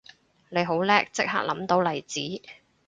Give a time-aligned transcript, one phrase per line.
[0.49, 2.21] 你好叻即刻諗到例子